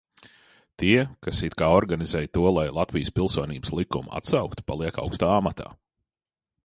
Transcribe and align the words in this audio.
Tie, 0.83 1.01
kas 1.25 1.41
it 1.47 1.55
kā 1.61 1.67
organizēja 1.81 2.31
to, 2.37 2.45
lai 2.55 2.65
Latvijas 2.77 3.13
Pilsonības 3.19 3.75
likumu 3.81 4.15
atsauktu, 4.21 4.67
paliek 4.73 4.99
augstā 5.05 5.31
amatā. 5.37 5.69